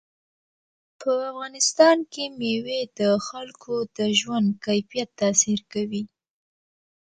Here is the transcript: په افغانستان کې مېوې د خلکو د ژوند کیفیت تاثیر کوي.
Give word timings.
په 0.99 1.11
افغانستان 1.29 1.97
کې 2.11 2.23
مېوې 2.39 2.81
د 2.99 3.01
خلکو 3.27 3.73
د 3.97 3.99
ژوند 4.19 4.47
کیفیت 4.65 5.09
تاثیر 5.21 5.59
کوي. 5.73 6.03